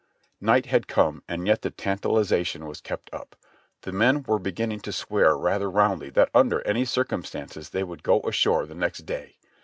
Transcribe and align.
Night 0.41 0.65
had 0.65 0.87
come 0.87 1.21
and 1.27 1.45
yet 1.45 1.61
the 1.61 1.69
tantalization 1.69 2.65
was 2.65 2.81
kept 2.81 3.13
up. 3.13 3.35
The 3.81 3.91
men 3.91 4.23
were 4.23 4.39
beginning 4.39 4.79
to 4.79 4.91
swear 4.91 5.37
rather 5.37 5.69
roundly 5.69 6.09
that 6.09 6.31
under 6.33 6.65
any 6.65 6.85
cir 6.85 7.05
cumstances 7.05 7.69
they 7.69 7.83
would 7.83 8.01
go 8.01 8.19
ashore 8.21 8.65
the 8.65 8.73
next 8.73 9.05
day. 9.05 9.35